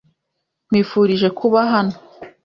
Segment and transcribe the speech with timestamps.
[0.67, 1.95] Nkwifurije kuba hano.